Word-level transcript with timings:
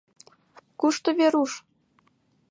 —Кушто 0.79 1.09
Веруш? 1.17 1.51